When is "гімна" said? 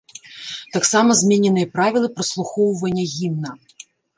3.15-3.57